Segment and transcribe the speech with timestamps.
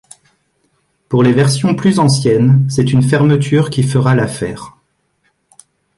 [1.09, 4.73] Pour les versions plus anciennes, c'est une fermeture qui fera l'affaire.